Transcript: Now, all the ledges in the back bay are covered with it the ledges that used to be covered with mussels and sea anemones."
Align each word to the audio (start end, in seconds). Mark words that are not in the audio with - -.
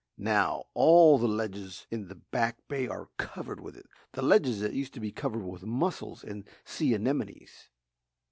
Now, 0.17 0.63
all 0.73 1.19
the 1.19 1.27
ledges 1.27 1.85
in 1.91 2.07
the 2.07 2.15
back 2.15 2.57
bay 2.67 2.87
are 2.87 3.09
covered 3.17 3.59
with 3.59 3.77
it 3.77 3.85
the 4.13 4.23
ledges 4.23 4.59
that 4.61 4.73
used 4.73 4.95
to 4.95 4.99
be 4.99 5.11
covered 5.11 5.43
with 5.45 5.61
mussels 5.63 6.23
and 6.23 6.43
sea 6.65 6.95
anemones." 6.95 7.69